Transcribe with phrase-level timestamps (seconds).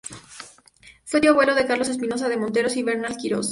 [1.05, 3.49] Fue tío-abuelo de Carlos Espinosa de los Monteros y Bernaldo de Quirós.